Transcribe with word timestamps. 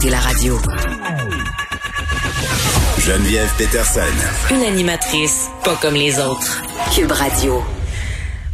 écoutez 0.00 0.10
la 0.10 0.20
radio. 0.20 0.58
Geneviève 2.98 3.52
Peterson. 3.58 4.00
Une 4.50 4.62
animatrice 4.62 5.48
pas 5.64 5.76
comme 5.76 5.94
les 5.94 6.18
autres. 6.18 6.62
Cube 6.94 7.12
Radio. 7.12 7.62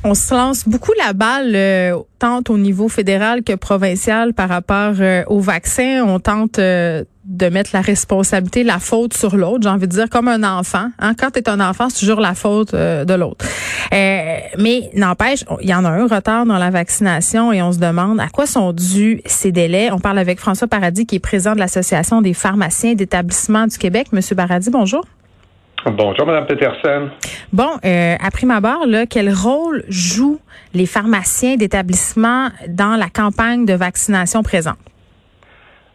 On 0.09 0.15
se 0.15 0.33
lance 0.33 0.69
beaucoup 0.69 0.93
la 1.05 1.15
balle, 1.15 1.51
euh, 1.57 1.99
tant 2.21 2.41
au 2.49 2.59
niveau 2.59 2.89
fédéral 2.89 3.43
que 3.43 3.55
provincial 3.55 4.35
par 4.35 4.49
rapport 4.49 4.95
euh, 5.01 5.25
au 5.27 5.41
vaccin. 5.41 6.05
On 6.07 6.21
tente 6.21 6.61
euh, 6.61 7.03
de 7.25 7.49
mettre 7.49 7.71
la 7.73 7.81
responsabilité, 7.81 8.63
la 8.63 8.79
faute 8.79 9.15
sur 9.15 9.37
l'autre. 9.37 9.65
J'ai 9.65 9.69
envie 9.69 9.89
de 9.89 9.93
dire 9.93 10.09
comme 10.09 10.29
un 10.29 10.45
enfant. 10.45 10.91
Hein? 11.01 11.15
Quand 11.19 11.33
tu 11.33 11.41
es 11.41 11.49
un 11.49 11.59
enfant, 11.59 11.89
c'est 11.91 11.99
toujours 11.99 12.21
la 12.21 12.35
faute 12.35 12.73
de 12.73 13.15
l'autre. 13.15 13.45
mais 13.91 14.91
n'empêche, 14.95 15.45
il 15.61 15.69
y 15.69 15.75
en 15.75 15.85
a 15.85 15.91
un 15.91 16.07
retard 16.07 16.47
dans 16.47 16.59
la 16.59 16.71
vaccination 16.71 17.53
et 17.53 17.61
on 17.61 17.73
se 17.73 17.81
demande 17.81 18.21
à 18.21 18.29
quoi 18.29 18.47
sont 18.47 18.73
dus 18.73 19.23
ces 19.27 19.51
délais. 19.51 19.91
On 19.91 19.99
parle 19.99 20.21
avec 20.21 20.39
François 20.39 20.69
Paradis, 20.69 21.05
qui 21.07 21.17
est 21.17 21.19
président 21.19 21.55
de 21.55 21.59
l'Association 21.59 22.23
des 22.23 22.33
pharmaciens 22.33 22.95
d'établissement 22.95 23.67
du 23.67 23.77
Québec. 23.77 24.13
Monsieur 24.13 24.37
Paradis, 24.37 24.71
bonjour. 24.71 25.05
Bonjour, 25.93 26.27
Mme 26.27 26.47
Peterson. 26.47 27.11
Bon, 27.53 27.71
euh, 27.85 28.15
à 28.21 28.31
prime 28.33 28.51
abord, 28.51 28.87
là, 28.87 29.07
quel 29.07 29.31
rôle 29.33 29.85
jouent 29.89 30.41
les 30.75 30.87
pharmaciens 30.87 31.57
d'établissement 31.57 32.49
dans 32.69 32.97
la 32.97 33.09
campagne 33.09 33.65
de 33.65 33.75
vaccination 33.75 34.43
présente? 34.43 34.79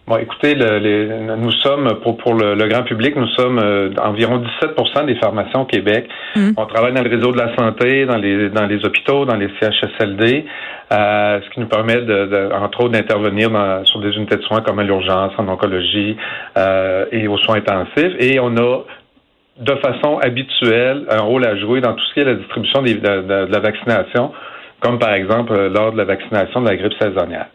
Bon, 0.08 0.18
écoutez, 0.18 0.55
le, 0.55 1.35
nous 1.35 1.52
sommes, 1.52 1.99
pour, 2.04 2.18
pour 2.18 2.34
le, 2.34 2.68
grand 2.68 2.84
public, 2.84 3.16
nous 3.16 3.27
sommes 3.38 3.59
euh, 3.59 3.91
environ 4.02 4.41
17% 4.62 5.05
des 5.05 5.16
pharmaciens 5.16 5.62
au 5.62 5.66
Québec. 5.66 6.08
Hum. 6.35 6.54
On 6.58 6.66
travaille 6.66 6.94
dans 6.94 7.04
le 7.04 7.10
réseau 7.10 7.32
de 7.32 7.38
la 7.38 7.55
santé, 7.55 8.05
dans 8.05 8.18
les, 8.18 8.49
dans 8.49 8.66
les 8.66 8.84
hôpitaux, 8.84 9.26
dans 9.26 9.35
les 9.35 9.49
CHSLD, 9.60 10.46
euh, 10.91 11.40
ce 11.41 11.49
qui 11.52 11.60
nous 11.60 11.68
permet, 11.68 12.02
de, 12.02 12.49
entre 12.54 12.82
autres, 12.82 12.94
d'intervenir 12.94 13.52
sur 13.85 13.99
des 13.99 14.12
unités 14.12 14.38
de 14.38 14.41
soins 14.44 14.62
comme 14.62 14.80
à 14.80 14.84
l'urgence, 14.84 15.34
en 15.38 15.48
oncologie 15.48 16.18
euh, 16.58 17.05
et 17.12 17.27
aux 17.27 17.38
soins 17.38 17.58
intensifs. 17.58 18.16
Et 18.20 18.40
on 18.40 18.58
a 18.58 18.80
de 19.62 19.76
façon 19.76 20.17
habituelle 20.17 21.05
un 21.09 21.21
rôle 21.21 21.45
à 21.45 21.55
jouer 21.55 21.81
dans 21.81 21.93
tout 21.93 22.04
ce 22.09 22.13
qui 22.13 22.20
est 22.20 22.26
la 22.26 22.35
distribution 22.35 22.81
de, 22.81 23.51
la 23.51 23.59
vaccination, 23.59 24.31
comme 24.79 24.99
par 24.99 25.13
exemple 25.13 25.53
euh, 25.53 25.70
lors 25.70 25.91
de 25.91 25.98
la 25.98 26.05
vaccination 26.05 26.62
de 26.62 26.70
la 26.70 26.76
grippe 26.76 26.93
saisonnière. 26.99 27.48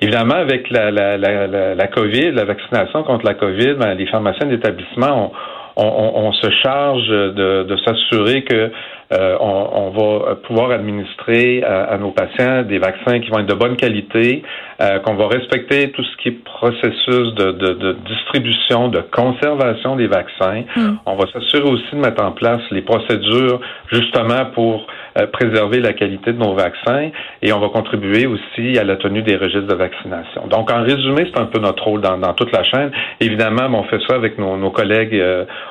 Évidemment, 0.00 0.34
avec 0.34 0.68
la, 0.70 0.90
la, 0.90 1.16
la, 1.16 1.74
la, 1.74 1.86
COVID, 1.86 2.32
la 2.32 2.44
vaccination 2.44 3.04
contre 3.04 3.24
la 3.24 3.34
COVID, 3.34 3.74
ben, 3.74 3.94
les 3.94 4.06
pharmaciens 4.06 4.46
d'établissement, 4.46 5.32
on, 5.76 5.84
on, 5.86 6.32
se 6.32 6.50
charge 6.62 7.06
de, 7.08 7.62
de 7.62 7.76
s'assurer 7.78 8.42
que 8.42 8.70
euh, 9.14 9.36
on, 9.40 9.90
va 9.90 10.34
pouvoir 10.46 10.70
administrer 10.72 11.62
à, 11.62 11.96
nos 11.98 12.10
patients 12.10 12.62
des 12.62 12.78
vaccins 12.78 13.20
qui 13.20 13.30
vont 13.30 13.38
être 13.40 13.46
de 13.46 13.54
bonne 13.54 13.76
qualité, 13.76 14.42
euh, 14.80 14.98
qu'on 15.00 15.14
va 15.14 15.28
respecter 15.28 15.90
tout 15.92 16.02
ce 16.02 16.16
qui 16.22 16.28
est 16.30 16.44
processus 16.44 17.34
de, 17.34 17.52
de, 17.52 17.74
de 17.74 17.96
distribution, 18.08 18.88
de 18.88 19.00
conservation 19.12 19.94
des 19.96 20.08
vaccins. 20.08 20.64
Mm. 20.76 20.94
On 21.06 21.14
va 21.16 21.26
s'assurer 21.32 21.68
aussi 21.68 21.90
de 21.92 22.00
mettre 22.00 22.24
en 22.24 22.32
place 22.32 22.60
les 22.70 22.82
procédures 22.82 23.60
justement 23.92 24.46
pour 24.54 24.86
euh, 25.18 25.26
préserver 25.28 25.80
la 25.80 25.92
qualité 25.92 26.32
de 26.32 26.38
nos 26.38 26.54
vaccins 26.54 27.10
et 27.42 27.52
on 27.52 27.60
va 27.60 27.68
contribuer 27.68 28.26
aussi 28.26 28.78
à 28.78 28.84
la 28.84 28.96
tenue 28.96 29.22
des 29.22 29.36
registres 29.36 29.68
de 29.68 29.76
vaccination. 29.76 30.46
Donc, 30.48 30.72
en 30.72 30.82
résumé, 30.82 31.30
c'est 31.32 31.40
un 31.40 31.46
peu 31.46 31.60
notre 31.60 31.84
rôle 31.84 32.00
dans, 32.00 32.18
dans, 32.18 32.32
toute 32.34 32.52
la 32.52 32.64
chaîne. 32.64 32.90
Évidemment, 33.20 33.68
on 33.78 33.84
fait 33.84 34.00
ça 34.08 34.16
avec 34.16 34.38
nos, 34.38 34.56
nos 34.56 34.70
collègues 34.70 35.22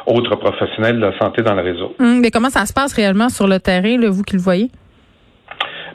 autres 0.06 0.36
professionnels 0.38 0.98
de 0.98 1.06
la 1.08 1.18
santé 1.20 1.42
dans 1.42 1.56
le 1.56 1.62
réseau. 1.62 1.94
Mm, 2.00 2.22
mais 2.22 2.32
comment 2.32 2.50
ça 2.50 2.66
se 2.66 2.74
passe 2.74 2.94
réellement? 2.94 3.30
Sur 3.34 3.48
le 3.48 3.60
terrain, 3.60 3.98
vous 4.10 4.24
qui 4.24 4.36
le 4.36 4.42
voyez? 4.42 4.70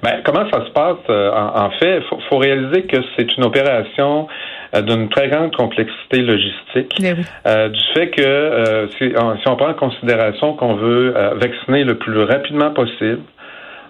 Ben, 0.02 0.20
comment 0.24 0.48
ça 0.52 0.64
se 0.64 0.70
passe? 0.70 0.98
Euh, 1.10 1.30
en, 1.32 1.70
fait, 1.70 1.98
il 1.98 2.22
faut, 2.28 2.38
réaliser 2.38 2.82
que 2.82 2.98
c'est 3.16 3.36
une 3.36 3.44
opération 3.44 4.28
euh, 4.74 4.82
d'une 4.82 5.08
très 5.08 5.28
grande 5.28 5.54
complexité 5.56 6.22
logistique. 6.22 6.94
Ben 7.00 7.16
euh, 7.46 7.68
du 7.68 7.80
fait 7.94 8.10
que 8.10 8.88
si, 8.96 9.12
on, 9.16 9.56
prend 9.56 9.70
en 9.70 9.74
considération 9.74 10.54
qu'on 10.54 10.74
veut 10.76 11.14
vacciner 11.40 11.84
le 11.84 11.96
plus 11.96 12.22
rapidement 12.22 12.70
possible, 12.70 13.22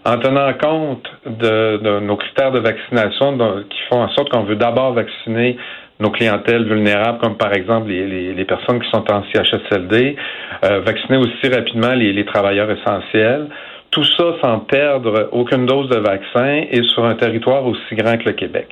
en 0.07 0.19
tenant 0.19 0.53
compte 0.55 1.07
de, 1.27 2.01
nos 2.01 2.17
critères 2.17 2.53
de 2.53 2.61
vaccination 2.61 3.37
qui 3.69 3.79
font 3.91 4.01
en 4.03 4.09
sorte 4.11 4.31
qu'on 4.31 4.45
veut 4.45 4.57
d'abord 4.57 4.95
vacciner 4.95 5.59
nos 6.01 6.11
clientèles 6.11 6.65
vulnérables, 6.65 7.19
comme 7.19 7.37
par 7.37 7.53
exemple 7.53 7.89
les, 7.89 8.33
les, 8.33 8.45
personnes 8.45 8.81
qui 8.81 8.89
sont 8.91 9.05
en 9.11 9.25
CHSLD, 9.33 10.17
euh, 10.65 10.81
vacciner 10.81 11.19
aussi 11.19 11.49
rapidement 11.53 11.93
les, 11.95 12.13
les, 12.13 12.25
travailleurs 12.25 12.71
essentiels. 12.71 13.49
Tout 13.91 14.05
ça 14.05 14.25
sans 14.43 14.61
perdre 14.61 15.29
aucune 15.33 15.67
dose 15.67 15.89
de 15.89 15.97
vaccin 15.97 16.65
et 16.71 16.83
sur 16.95 17.05
un 17.05 17.15
territoire 17.15 17.65
aussi 17.67 17.95
grand 17.95 18.19
que 18.19 18.27
le 18.27 18.33
Québec. 18.33 18.69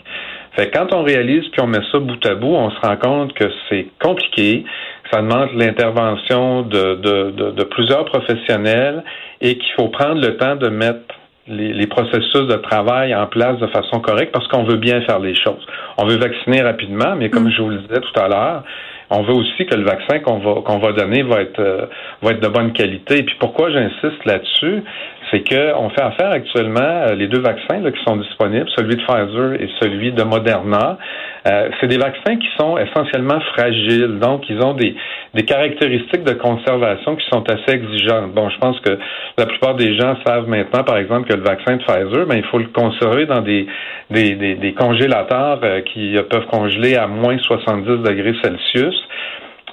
Fait 0.54 0.70
quand 0.70 0.92
on 0.92 1.02
réalise 1.02 1.48
puis 1.52 1.60
on 1.62 1.66
met 1.66 1.80
ça 1.90 1.98
bout 1.98 2.24
à 2.26 2.34
bout, 2.34 2.54
on 2.54 2.70
se 2.70 2.80
rend 2.80 2.96
compte 2.96 3.32
que 3.34 3.50
c'est 3.68 3.86
compliqué, 4.00 4.64
ça 5.10 5.20
demande 5.20 5.50
l'intervention 5.54 6.62
de, 6.62 6.94
de, 6.96 7.30
de, 7.30 7.50
de 7.50 7.64
plusieurs 7.64 8.04
professionnels 8.04 9.02
et 9.40 9.56
qu'il 9.56 9.72
faut 9.78 9.88
prendre 9.88 10.20
le 10.20 10.36
temps 10.36 10.56
de 10.56 10.68
mettre 10.68 11.00
les, 11.48 11.86
processus 11.86 12.46
de 12.46 12.56
travail 12.56 13.14
en 13.14 13.26
place 13.26 13.58
de 13.58 13.66
façon 13.68 14.00
correcte 14.00 14.32
parce 14.32 14.48
qu'on 14.48 14.64
veut 14.64 14.76
bien 14.76 15.00
faire 15.02 15.18
les 15.20 15.34
choses. 15.34 15.64
On 15.98 16.06
veut 16.06 16.16
vacciner 16.16 16.62
rapidement, 16.62 17.14
mais 17.16 17.30
comme 17.30 17.44
mm. 17.44 17.50
je 17.50 17.62
vous 17.62 17.68
le 17.70 17.78
disais 17.78 18.00
tout 18.00 18.20
à 18.20 18.28
l'heure, 18.28 18.64
on 19.10 19.22
veut 19.22 19.34
aussi 19.34 19.66
que 19.66 19.74
le 19.76 19.84
vaccin 19.84 20.18
qu'on 20.18 20.38
va 20.38 20.62
qu'on 20.62 20.78
va 20.78 20.92
donner 20.92 21.22
va 21.22 21.42
être 21.42 21.60
euh, 21.60 21.86
va 22.22 22.32
être 22.32 22.40
de 22.40 22.48
bonne 22.48 22.72
qualité. 22.72 23.18
Et 23.18 23.22
puis 23.22 23.36
pourquoi 23.38 23.70
j'insiste 23.70 24.24
là-dessus, 24.24 24.82
c'est 25.36 25.48
qu'on 25.48 25.90
fait 25.90 26.02
affaire 26.02 26.30
actuellement, 26.30 26.80
euh, 26.80 27.14
les 27.14 27.26
deux 27.26 27.40
vaccins 27.40 27.82
qui 27.90 28.04
sont 28.04 28.16
disponibles, 28.16 28.66
celui 28.76 28.96
de 28.96 29.02
Pfizer 29.02 29.54
et 29.60 29.68
celui 29.80 30.12
de 30.12 30.22
Moderna, 30.22 30.98
euh, 31.46 31.68
c'est 31.80 31.88
des 31.88 31.98
vaccins 31.98 32.36
qui 32.36 32.48
sont 32.58 32.78
essentiellement 32.78 33.40
fragiles. 33.54 34.18
Donc, 34.18 34.48
ils 34.48 34.60
ont 34.62 34.74
des, 34.74 34.94
des 35.34 35.44
caractéristiques 35.44 36.24
de 36.24 36.32
conservation 36.32 37.16
qui 37.16 37.26
sont 37.28 37.44
assez 37.50 37.76
exigeantes. 37.76 38.32
Bon, 38.32 38.48
je 38.48 38.58
pense 38.58 38.80
que 38.80 38.98
la 39.36 39.46
plupart 39.46 39.74
des 39.74 39.96
gens 39.96 40.16
savent 40.26 40.48
maintenant, 40.48 40.84
par 40.84 40.96
exemple, 40.96 41.28
que 41.28 41.36
le 41.36 41.42
vaccin 41.42 41.76
de 41.76 41.82
Pfizer, 41.82 42.26
ben, 42.26 42.36
il 42.36 42.44
faut 42.44 42.58
le 42.58 42.68
conserver 42.68 43.26
dans 43.26 43.40
des, 43.40 43.66
des, 44.10 44.34
des, 44.34 44.72
congélateurs 44.74 45.60
euh, 45.62 45.80
qui 45.82 46.16
peuvent 46.30 46.46
congeler 46.46 46.96
à 46.96 47.06
moins 47.06 47.36
70 47.38 48.02
degrés 48.02 48.34
Celsius. 48.42 48.96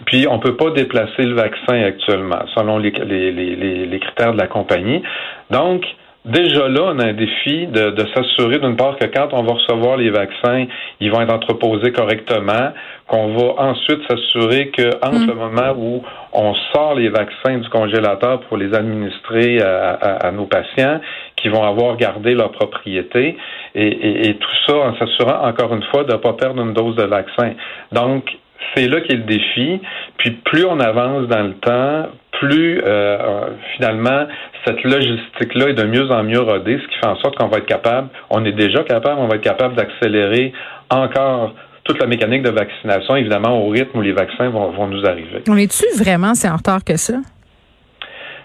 Puis, 0.05 0.27
on 0.27 0.37
ne 0.37 0.41
peut 0.41 0.55
pas 0.55 0.71
déplacer 0.71 1.23
le 1.23 1.35
vaccin 1.35 1.81
actuellement, 1.83 2.45
selon 2.55 2.77
les, 2.77 2.91
les, 2.91 3.31
les, 3.31 3.85
les 3.85 3.99
critères 3.99 4.33
de 4.33 4.39
la 4.39 4.47
compagnie. 4.47 5.03
Donc, 5.51 5.85
Déjà 6.25 6.69
là, 6.69 6.83
on 6.85 6.99
a 6.99 7.07
un 7.07 7.13
défi 7.13 7.67
de, 7.67 7.89
de 7.89 8.05
s'assurer 8.15 8.57
d'une 8.59 8.77
part 8.77 8.97
que 8.97 9.05
quand 9.07 9.33
on 9.33 9.43
va 9.43 9.55
recevoir 9.55 9.97
les 9.97 10.09
vaccins, 10.09 10.67
ils 11.01 11.11
vont 11.11 11.19
être 11.19 11.33
entreposés 11.33 11.91
correctement, 11.91 12.71
qu'on 13.07 13.35
va 13.35 13.61
ensuite 13.61 13.99
s'assurer 14.09 14.69
que 14.69 14.87
entre 15.05 15.19
mm. 15.19 15.27
le 15.27 15.33
moment 15.33 15.73
où 15.77 16.01
on 16.31 16.53
sort 16.73 16.95
les 16.95 17.09
vaccins 17.09 17.57
du 17.57 17.67
congélateur 17.67 18.39
pour 18.47 18.55
les 18.55 18.73
administrer 18.73 19.61
à, 19.61 20.31
nos 20.31 20.45
patients, 20.45 21.01
qui 21.35 21.49
vont 21.49 21.63
avoir 21.63 21.97
gardé 21.97 22.35
leur 22.35 22.53
propriété, 22.53 23.35
et, 23.75 24.29
et 24.29 24.35
tout 24.35 24.55
ça 24.65 24.77
en 24.77 24.95
s'assurant 24.95 25.45
encore 25.45 25.75
une 25.75 25.83
fois 25.91 26.05
de 26.05 26.13
ne 26.13 26.17
pas 26.17 26.33
perdre 26.33 26.61
une 26.61 26.71
dose 26.71 26.95
de 26.95 27.03
vaccin. 27.03 27.51
Donc, 27.91 28.37
c'est 28.75 28.87
là 28.87 29.01
qu'est 29.01 29.15
le 29.15 29.23
défi. 29.23 29.79
Puis 30.17 30.31
plus 30.31 30.65
on 30.65 30.79
avance 30.79 31.27
dans 31.27 31.43
le 31.43 31.53
temps, 31.55 32.09
plus 32.39 32.81
euh, 32.83 33.47
finalement 33.75 34.25
cette 34.65 34.83
logistique-là 34.83 35.69
est 35.69 35.73
de 35.73 35.83
mieux 35.83 36.09
en 36.09 36.23
mieux 36.23 36.39
rodée, 36.39 36.79
ce 36.81 36.87
qui 36.87 36.99
fait 36.99 37.07
en 37.07 37.17
sorte 37.17 37.35
qu'on 37.35 37.47
va 37.47 37.57
être 37.57 37.65
capable, 37.65 38.09
on 38.29 38.43
est 38.45 38.53
déjà 38.53 38.83
capable, 38.83 39.19
on 39.19 39.27
va 39.27 39.35
être 39.35 39.43
capable 39.43 39.75
d'accélérer 39.75 40.53
encore 40.89 41.53
toute 41.83 41.99
la 41.99 42.07
mécanique 42.07 42.43
de 42.43 42.49
vaccination, 42.49 43.17
évidemment 43.17 43.61
au 43.61 43.69
rythme 43.69 43.97
où 43.97 44.01
les 44.01 44.13
vaccins 44.13 44.49
vont, 44.49 44.71
vont 44.71 44.87
nous 44.87 45.05
arriver. 45.05 45.43
On 45.49 45.57
est-tu 45.57 45.85
vraiment 46.01 46.33
si 46.33 46.47
en 46.47 46.55
retard 46.55 46.83
que 46.83 46.95
ça? 46.95 47.15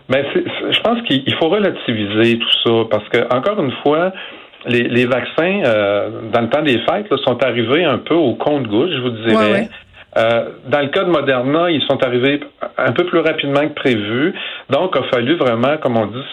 Ben, 0.09 0.25
je 0.35 0.81
pense 0.81 1.03
qu'il 1.03 1.35
faut 1.35 1.49
relativiser 1.49 2.39
tout 2.39 2.51
ça 2.65 2.85
parce 2.91 3.09
que 3.11 3.33
encore 3.33 3.63
une 3.63 3.73
fois, 3.83 4.13
les, 4.67 5.07
vaccins 5.07 5.63
euh, 5.65 6.31
dans 6.33 6.41
le 6.41 6.49
temps 6.49 6.63
des 6.63 6.79
fêtes 6.81 7.15
sont 7.25 7.43
arrivés 7.45 7.85
un 7.85 7.99
peu 7.99 8.15
au 8.15 8.35
compte-goutte, 8.35 8.91
je 8.91 9.01
vous 9.01 9.11
dirais. 9.11 9.69
Euh, 10.17 10.51
dans 10.67 10.81
le 10.81 10.89
cas 10.89 11.05
de 11.05 11.11
Moderna, 11.11 11.71
ils 11.71 11.83
sont 11.83 12.03
arrivés 12.03 12.41
un 12.77 12.93
peu 12.93 13.05
plus 13.05 13.21
rapidement 13.21 13.69
que 13.69 13.75
prévu. 13.75 14.35
Donc, 14.71 14.93
il 14.95 14.99
a 15.01 15.03
fallu 15.05 15.37
vraiment, 15.37 15.77
comme 15.79 15.97
on 15.97 16.07
dit, 16.07 16.25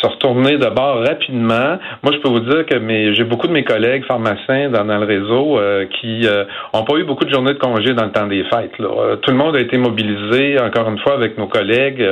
se 0.00 0.06
retourner 0.06 0.58
d'abord 0.58 1.00
rapidement. 1.00 1.78
Moi, 2.02 2.12
je 2.12 2.18
peux 2.18 2.28
vous 2.28 2.40
dire 2.40 2.66
que 2.66 2.76
j'ai 3.14 3.24
beaucoup 3.24 3.46
de 3.46 3.52
mes 3.52 3.64
collègues 3.64 4.04
pharmaciens 4.04 4.70
dans, 4.70 4.84
le 4.84 5.04
réseau 5.04 5.58
euh, 5.58 5.86
qui 6.00 6.26
euh, 6.26 6.44
ont 6.72 6.84
pas 6.84 6.96
eu 6.96 7.04
beaucoup 7.04 7.24
de 7.24 7.32
journées 7.32 7.54
de 7.54 7.58
congé 7.58 7.92
dans 7.94 8.04
le 8.04 8.12
temps 8.12 8.26
des 8.26 8.44
fêtes. 8.44 8.72
Tout 8.76 9.30
le 9.30 9.36
monde 9.36 9.56
a 9.56 9.60
été 9.60 9.76
mobilisé, 9.76 10.58
encore 10.60 10.88
une 10.88 10.98
fois, 10.98 11.14
avec 11.14 11.36
nos 11.38 11.46
collègues 11.46 12.04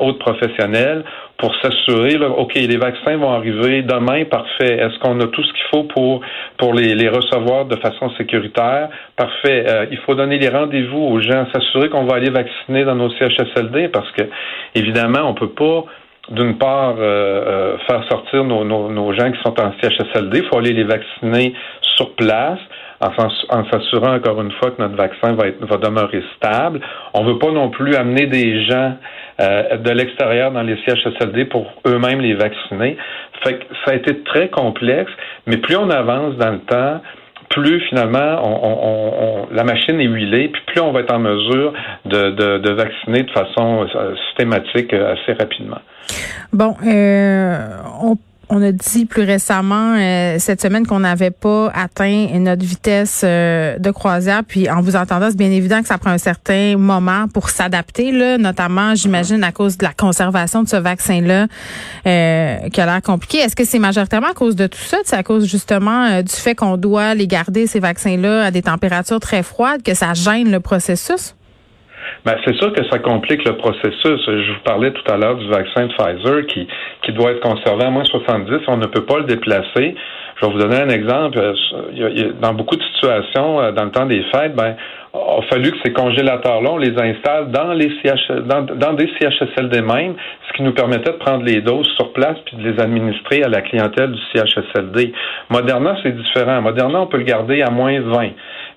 autres 0.00 0.18
professionnels 0.18 1.04
pour 1.36 1.52
s'assurer, 1.56 2.16
OK, 2.24 2.54
les 2.54 2.76
vaccins 2.76 3.16
vont 3.16 3.32
arriver 3.32 3.82
demain, 3.82 4.24
parfait. 4.24 4.78
Est-ce 4.78 4.98
qu'on 5.00 5.18
a 5.20 5.26
tout 5.26 5.42
ce 5.42 5.52
qu'il 5.52 5.64
faut 5.72 5.82
pour, 5.84 6.20
pour 6.58 6.74
les, 6.74 7.08
recevoir 7.08 7.64
de 7.64 7.76
façon 7.76 8.10
sécuritaire? 8.16 8.88
Parfait. 9.16 9.88
il 9.90 9.98
faut 9.98 10.14
donner 10.14 10.38
les 10.38 10.48
rendez-vous 10.48 10.98
aux 10.98 11.20
gens, 11.20 11.46
s'assurer 11.52 11.88
qu'on 11.88 12.04
va 12.04 12.16
aller 12.16 12.30
vacciner 12.30 12.84
dans 12.84 12.94
nos 12.94 13.10
CHSLD 13.10 13.88
parce 13.88 14.10
que, 14.12 14.22
évidemment, 14.74 15.28
on 15.28 15.34
peut 15.34 15.50
pas 15.50 15.84
d'une 16.30 16.56
part, 16.56 16.94
euh, 16.98 17.02
euh, 17.02 17.78
faire 17.86 18.02
sortir 18.10 18.44
nos, 18.44 18.64
nos, 18.64 18.88
nos, 18.90 19.12
gens 19.12 19.30
qui 19.30 19.40
sont 19.42 19.58
en 19.60 19.72
CHSLD, 19.80 20.38
il 20.38 20.44
faut 20.46 20.58
aller 20.58 20.72
les 20.72 20.84
vacciner 20.84 21.54
sur 21.96 22.14
place. 22.14 22.58
en, 23.00 23.64
s'assurant 23.70 24.14
encore 24.14 24.40
une 24.40 24.52
fois 24.52 24.70
que 24.70 24.80
notre 24.80 24.96
vaccin 24.96 25.34
va, 25.34 25.48
être, 25.48 25.64
va 25.66 25.76
demeurer 25.76 26.22
stable. 26.36 26.80
On 27.12 27.24
veut 27.24 27.38
pas 27.38 27.50
non 27.50 27.68
plus 27.68 27.94
amener 27.94 28.26
des 28.26 28.64
gens 28.64 28.96
euh, 29.40 29.76
de 29.76 29.90
l'extérieur 29.90 30.50
dans 30.52 30.62
les 30.62 30.76
CHSLD 30.86 31.46
pour 31.46 31.66
eux-mêmes 31.86 32.20
les 32.20 32.34
vacciner. 32.34 32.96
Fait 33.42 33.58
que 33.58 33.64
ça 33.84 33.92
a 33.92 33.94
été 33.94 34.22
très 34.22 34.48
complexe, 34.48 35.12
mais 35.46 35.58
plus 35.58 35.76
on 35.76 35.90
avance 35.90 36.36
dans 36.36 36.52
le 36.52 36.60
temps, 36.60 37.00
plus 37.54 37.80
finalement 37.88 38.40
on, 38.42 39.46
la 39.52 39.64
machine 39.64 40.00
est 40.00 40.06
huilée, 40.06 40.48
puis 40.48 40.62
plus 40.66 40.80
on 40.80 40.92
va 40.92 41.00
être 41.00 41.14
en 41.14 41.20
mesure 41.20 41.72
de, 42.04 42.30
de, 42.30 42.58
de 42.58 42.70
vacciner 42.72 43.22
de 43.22 43.30
façon 43.30 43.86
euh, 43.94 44.14
systématique 44.26 44.92
euh, 44.92 45.14
assez 45.14 45.32
rapidement. 45.32 45.78
Bon, 46.52 46.74
euh, 46.86 47.56
on 48.02 48.16
on 48.48 48.62
a 48.62 48.72
dit 48.72 49.04
plus 49.06 49.22
récemment 49.22 49.96
euh, 49.96 50.36
cette 50.38 50.60
semaine 50.60 50.86
qu'on 50.86 51.00
n'avait 51.00 51.30
pas 51.30 51.70
atteint 51.74 52.28
notre 52.38 52.64
vitesse 52.64 53.22
euh, 53.24 53.78
de 53.78 53.90
croisière. 53.90 54.42
Puis 54.46 54.70
en 54.70 54.80
vous 54.80 54.96
entendant, 54.96 55.28
c'est 55.28 55.36
bien 55.36 55.50
évident 55.50 55.80
que 55.80 55.88
ça 55.88 55.98
prend 55.98 56.10
un 56.10 56.18
certain 56.18 56.76
moment 56.76 57.28
pour 57.28 57.50
s'adapter, 57.50 58.12
là, 58.12 58.38
notamment, 58.38 58.94
j'imagine, 58.94 59.42
à 59.44 59.52
cause 59.52 59.78
de 59.78 59.84
la 59.84 59.92
conservation 59.92 60.62
de 60.62 60.68
ce 60.68 60.76
vaccin-là 60.76 61.46
euh, 62.06 62.68
qui 62.68 62.80
a 62.80 62.86
l'air 62.86 63.02
compliqué. 63.02 63.38
Est-ce 63.38 63.56
que 63.56 63.64
c'est 63.64 63.78
majoritairement 63.78 64.28
à 64.28 64.34
cause 64.34 64.56
de 64.56 64.66
tout 64.66 64.78
ça? 64.78 64.98
C'est 65.04 65.16
à 65.16 65.22
cause 65.22 65.46
justement 65.46 66.22
du 66.22 66.32
fait 66.32 66.54
qu'on 66.54 66.76
doit 66.76 67.14
les 67.14 67.26
garder, 67.26 67.66
ces 67.66 67.80
vaccins-là, 67.80 68.44
à 68.44 68.50
des 68.50 68.62
températures 68.62 69.20
très 69.20 69.42
froides, 69.42 69.82
que 69.82 69.94
ça 69.94 70.14
gêne 70.14 70.50
le 70.50 70.60
processus? 70.60 71.34
Ben, 72.24 72.36
c'est 72.44 72.54
sûr 72.56 72.72
que 72.72 72.84
ça 72.90 72.98
complique 72.98 73.44
le 73.44 73.56
processus. 73.56 74.20
Je 74.26 74.52
vous 74.52 74.60
parlais 74.64 74.92
tout 74.92 75.12
à 75.12 75.16
l'heure 75.16 75.36
du 75.36 75.48
vaccin 75.48 75.86
de 75.86 75.92
Pfizer 75.92 76.46
qui, 76.46 76.66
qui 77.02 77.12
doit 77.12 77.32
être 77.32 77.40
conservé 77.40 77.84
à 77.84 77.90
moins 77.90 78.04
70. 78.04 78.60
On 78.68 78.76
ne 78.76 78.86
peut 78.86 79.04
pas 79.04 79.18
le 79.18 79.24
déplacer. 79.24 79.94
Je 80.36 80.46
vais 80.46 80.52
vous 80.52 80.58
donner 80.58 80.76
un 80.76 80.88
exemple. 80.88 81.38
Dans 82.40 82.54
beaucoup 82.54 82.76
de 82.76 82.82
situations, 82.94 83.60
euh, 83.60 83.72
dans 83.72 83.84
le 83.84 83.90
temps 83.90 84.06
des 84.06 84.22
fêtes, 84.32 84.54
ben, 84.54 84.74
il 85.14 85.20
a 85.20 85.42
fallu 85.48 85.70
que 85.70 85.78
ces 85.84 85.92
congélateurs-là, 85.92 86.70
on 86.72 86.78
les 86.78 86.98
installe 86.98 87.52
dans 87.52 87.72
les 87.72 87.88
CH, 88.02 88.30
dans, 88.46 88.62
dans 88.62 88.94
des 88.94 89.08
CHSLD 89.20 89.80
même, 89.80 90.14
ce 90.48 90.52
qui 90.56 90.62
nous 90.62 90.72
permettait 90.72 91.12
de 91.12 91.18
prendre 91.18 91.44
les 91.44 91.60
doses 91.60 91.88
sur 91.94 92.12
place 92.12 92.36
puis 92.46 92.56
de 92.56 92.68
les 92.70 92.80
administrer 92.80 93.44
à 93.44 93.48
la 93.48 93.60
clientèle 93.60 94.10
du 94.10 94.20
CHSLD. 94.32 95.12
Moderna, 95.50 95.96
c'est 96.02 96.16
différent. 96.16 96.60
Moderna, 96.62 97.02
on 97.02 97.06
peut 97.06 97.18
le 97.18 97.24
garder 97.24 97.62
à 97.62 97.70
moins 97.70 98.00
20 98.00 98.30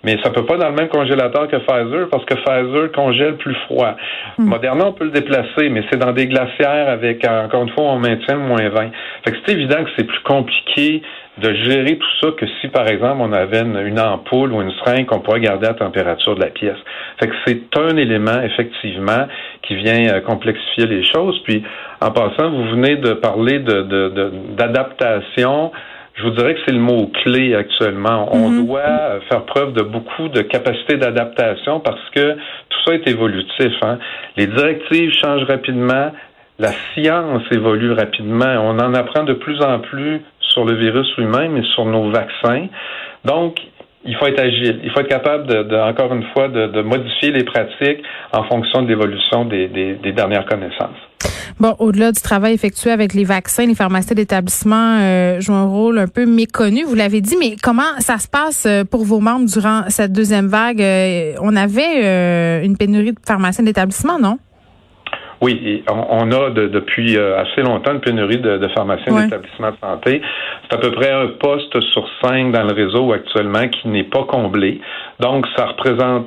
mais 0.03 0.17
ça 0.23 0.29
peut 0.29 0.45
pas 0.45 0.57
dans 0.57 0.69
le 0.69 0.75
même 0.75 0.89
congélateur 0.89 1.47
que 1.47 1.57
Pfizer 1.57 2.07
parce 2.09 2.25
que 2.25 2.35
Pfizer 2.35 2.91
congèle 2.93 3.35
plus 3.37 3.55
froid. 3.65 3.95
Hmm. 4.37 4.45
Moderna, 4.45 4.85
on 4.87 4.93
peut 4.93 5.05
le 5.05 5.11
déplacer, 5.11 5.69
mais 5.69 5.83
c'est 5.91 5.97
dans 5.97 6.11
des 6.11 6.27
glacières 6.27 6.89
avec, 6.89 7.25
encore 7.25 7.63
une 7.63 7.69
fois, 7.69 7.85
on 7.85 7.99
maintient 7.99 8.37
moins 8.37 8.69
20. 8.69 8.91
Fait 9.25 9.31
que 9.31 9.37
c'est 9.45 9.53
évident 9.53 9.83
que 9.83 9.89
c'est 9.97 10.05
plus 10.05 10.21
compliqué 10.21 11.01
de 11.39 11.53
gérer 11.53 11.97
tout 11.97 12.07
ça 12.21 12.31
que 12.31 12.45
si, 12.59 12.67
par 12.67 12.87
exemple, 12.87 13.17
on 13.19 13.31
avait 13.31 13.61
une, 13.61 13.99
ampoule 13.99 14.53
ou 14.53 14.61
une 14.61 14.71
seringue 14.71 15.05
qu'on 15.05 15.19
pourrait 15.19 15.39
garder 15.39 15.67
à 15.67 15.73
température 15.73 16.35
de 16.35 16.41
la 16.41 16.49
pièce. 16.49 16.77
Fait 17.19 17.27
que 17.27 17.35
c'est 17.45 17.77
un 17.77 17.95
élément, 17.95 18.41
effectivement, 18.41 19.27
qui 19.61 19.75
vient 19.75 20.13
euh, 20.13 20.21
complexifier 20.21 20.87
les 20.87 21.03
choses. 21.05 21.39
Puis, 21.43 21.63
en 22.01 22.11
passant, 22.11 22.49
vous 22.49 22.69
venez 22.69 22.95
de 22.95 23.13
parler 23.13 23.59
de 23.59 23.81
d'adaptation. 24.55 25.71
Je 26.17 26.23
vous 26.23 26.31
dirais 26.31 26.55
que 26.55 26.61
c'est 26.65 26.73
le 26.73 26.79
mot 26.79 27.11
clé 27.23 27.53
actuellement. 27.53 28.29
On 28.31 28.49
mhm. 28.49 28.65
doit 28.65 29.19
faire 29.29 29.45
preuve 29.45 29.73
de 29.73 29.83
beaucoup 29.83 30.29
de 30.29 30.41
capacité 30.41 30.97
d'adaptation 30.97 31.79
parce 31.79 32.01
que 32.15 32.33
tout 32.33 32.79
ça 32.85 32.95
est 32.95 33.07
évolutif. 33.07 33.73
Hein. 33.83 33.99
Les 34.35 34.47
directives 34.47 35.13
changent 35.13 35.43
rapidement, 35.43 36.11
la 36.57 36.71
science 36.93 37.43
évolue 37.51 37.91
rapidement. 37.91 38.55
On 38.63 38.79
en 38.79 38.95
apprend 38.95 39.25
de 39.25 39.33
plus 39.33 39.61
en 39.61 39.77
plus 39.79 40.21
sur 40.39 40.65
le 40.65 40.73
virus 40.73 41.07
lui-même 41.17 41.55
et 41.55 41.63
sur 41.75 41.85
nos 41.85 42.09
vaccins. 42.09 42.65
Donc, 43.23 43.59
il 44.03 44.15
faut 44.15 44.25
être 44.25 44.39
agile. 44.39 44.79
Il 44.83 44.89
faut 44.89 45.01
être 45.01 45.09
capable, 45.09 45.45
de, 45.45 45.75
encore 45.75 46.11
une 46.15 46.23
fois, 46.33 46.47
de, 46.47 46.81
modifier 46.81 47.29
les 47.29 47.43
pratiques 47.43 48.01
en 48.33 48.43
fonction 48.45 48.81
de 48.81 48.87
l'évolution 48.87 49.45
des 49.45 50.13
dernières 50.15 50.45
connaissances. 50.45 50.97
Bon, 51.59 51.73
au-delà 51.79 52.11
du 52.11 52.21
travail 52.21 52.53
effectué 52.53 52.91
avec 52.91 53.15
les 53.15 53.23
vaccins, 53.23 53.65
les 53.65 53.73
pharmacies 53.73 54.13
d'établissement 54.13 54.99
euh, 55.01 55.39
jouent 55.39 55.53
un 55.53 55.65
rôle 55.65 55.97
un 55.97 56.07
peu 56.07 56.27
méconnu, 56.27 56.83
vous 56.83 56.93
l'avez 56.93 57.19
dit, 57.19 57.35
mais 57.39 57.55
comment 57.63 57.97
ça 57.97 58.19
se 58.19 58.27
passe 58.27 58.67
euh, 58.67 58.83
pour 58.83 59.05
vos 59.05 59.19
membres 59.19 59.47
durant 59.51 59.89
cette 59.89 60.11
deuxième 60.11 60.45
vague? 60.47 60.79
Euh, 60.79 61.33
on 61.41 61.55
avait 61.55 62.63
une 62.63 62.77
pénurie 62.77 63.13
de 63.13 63.19
pharmaciens 63.25 63.63
d'établissement, 63.63 64.19
non? 64.19 64.37
Oui, 65.41 65.83
on, 65.87 66.31
a 66.31 66.49
depuis 66.49 67.15
assez 67.17 67.61
longtemps 67.61 67.93
une 67.93 68.01
pénurie 68.01 68.39
de, 68.39 68.67
pharmaciens 68.75 69.23
d'établissement 69.23 69.71
de 69.71 69.77
santé. 69.81 70.21
C'est 70.63 70.75
à 70.75 70.79
peu 70.79 70.91
près 70.91 71.11
un 71.11 71.27
poste 71.39 71.79
sur 71.91 72.07
cinq 72.23 72.51
dans 72.51 72.63
le 72.63 72.73
réseau 72.73 73.13
actuellement 73.13 73.67
qui 73.67 73.87
n'est 73.87 74.03
pas 74.03 74.23
comblé. 74.23 74.81
Donc, 75.19 75.45
ça 75.55 75.67
représente 75.67 76.25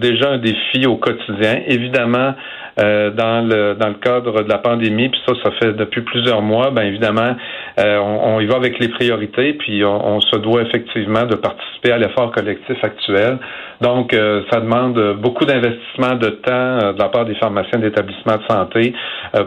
déjà 0.00 0.30
un 0.30 0.38
défi 0.38 0.86
au 0.86 0.96
quotidien. 0.96 1.60
Évidemment, 1.66 2.34
euh, 2.78 3.10
dans 3.10 3.46
le 3.46 3.74
dans 3.74 3.88
le 3.88 3.94
cadre 3.94 4.42
de 4.42 4.48
la 4.48 4.58
pandémie, 4.58 5.08
puis 5.08 5.20
ça, 5.26 5.34
ça 5.42 5.50
fait 5.52 5.72
depuis 5.72 6.02
plusieurs 6.02 6.42
mois, 6.42 6.70
ben 6.70 6.82
évidemment, 6.82 7.34
euh, 7.78 7.98
on, 7.98 8.40
y 8.40 8.46
va 8.46 8.56
avec 8.56 8.78
les 8.78 8.88
priorités, 8.88 9.52
puis 9.54 9.84
on, 9.84 10.20
se 10.20 10.36
doit 10.36 10.62
effectivement 10.62 11.24
de 11.24 11.36
participer 11.36 11.92
à 11.92 11.98
l'effort 11.98 12.32
collectif 12.32 12.76
actuel. 12.82 13.38
Donc, 13.80 14.14
euh, 14.14 14.42
ça 14.50 14.60
demande 14.60 15.16
beaucoup 15.20 15.44
d'investissement 15.44 16.14
de 16.14 16.30
temps 16.30 16.92
de 16.92 16.98
la 16.98 17.08
part 17.08 17.26
des 17.26 17.34
pharmaciens 17.34 17.78
d'établissements 17.78 18.36
de 18.36 18.44
santé 18.48 18.94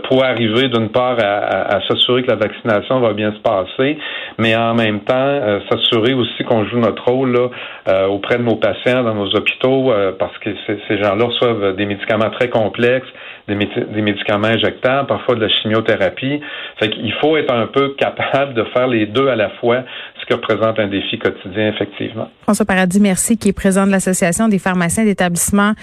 pour 0.08 0.24
arriver 0.24 0.70
d'une 0.70 0.90
part 0.90 1.18
à, 1.20 1.76
à, 1.76 1.88
s'assurer 1.88 2.24
que 2.24 2.30
la 2.30 2.36
vaccination 2.36 3.00
va 3.00 3.14
bien 3.14 3.34
se 3.34 3.40
passer, 3.40 3.98
mais 4.38 4.56
en 4.56 4.76
même 4.76 5.00
temps 5.02 5.60
s'assurer 5.70 6.14
aussi 6.14 6.44
qu'on 6.44 6.66
joue 6.66 6.80
notre 6.80 7.06
rôle 7.06 7.32
là, 7.32 8.08
auprès 8.10 8.38
de 8.38 8.44
nos 8.44 8.58
patients 8.58 9.04
dans 9.04 9.16
nos 9.16 9.36
hôpitaux, 9.36 9.92
parce 10.20 10.38
que 10.40 10.50
ces 10.68 10.98
gens-là 11.02 11.26
reçoivent 11.26 11.76
des 11.76 11.86
médicaments 11.86 12.30
très 12.30 12.50
complexes 12.50 13.08
des, 13.50 14.02
médicaments 14.02 14.48
injectables, 14.48 15.08
parfois 15.08 15.36
de 15.36 15.42
la 15.42 15.50
chimiothérapie. 15.50 16.40
Fait 16.80 16.90
qu'il 16.90 17.14
faut 17.22 17.36
être 17.38 17.54
un 17.54 17.68
peu 17.68 17.96
capable 17.98 18.54
de 18.54 18.64
faire 18.74 18.88
les 18.88 19.06
deux 19.06 19.28
à 19.28 19.36
la 19.36 19.50
fois, 19.60 19.84
ce 20.22 20.26
qui 20.26 20.34
représente 20.34 20.80
un 20.80 20.88
défi 20.88 21.20
quotidien, 21.20 21.70
effectivement. 21.70 22.30
François 22.44 22.66
Paradis, 22.66 23.00
merci, 23.00 23.38
qui 23.38 23.50
est 23.50 23.54
président 23.54 23.86
de 23.86 23.92
l'Association 23.92 24.48
des 24.48 24.60
pharmaciens 24.60 25.04
d'établissement 25.04 25.74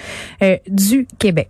euh, 0.41 0.55
du 0.67 1.07
Québec. 1.19 1.49